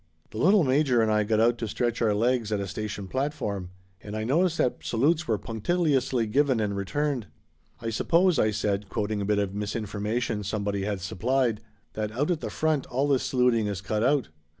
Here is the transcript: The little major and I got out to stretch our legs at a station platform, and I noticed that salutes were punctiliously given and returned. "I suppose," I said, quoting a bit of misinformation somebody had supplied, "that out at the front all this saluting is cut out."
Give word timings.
The 0.31 0.39
little 0.39 0.63
major 0.63 0.99
and 1.03 1.11
I 1.11 1.23
got 1.23 1.39
out 1.39 1.59
to 1.59 1.67
stretch 1.67 2.01
our 2.01 2.15
legs 2.15 2.51
at 2.51 2.59
a 2.59 2.65
station 2.65 3.07
platform, 3.07 3.69
and 4.01 4.17
I 4.17 4.23
noticed 4.23 4.57
that 4.57 4.77
salutes 4.81 5.27
were 5.27 5.37
punctiliously 5.37 6.25
given 6.25 6.59
and 6.59 6.75
returned. 6.75 7.27
"I 7.79 7.91
suppose," 7.91 8.39
I 8.39 8.49
said, 8.49 8.89
quoting 8.89 9.21
a 9.21 9.25
bit 9.25 9.37
of 9.37 9.53
misinformation 9.53 10.43
somebody 10.43 10.85
had 10.85 11.01
supplied, 11.01 11.61
"that 11.93 12.11
out 12.13 12.31
at 12.31 12.39
the 12.39 12.49
front 12.49 12.87
all 12.87 13.07
this 13.07 13.21
saluting 13.21 13.67
is 13.67 13.79
cut 13.81 14.01
out." 14.01 14.29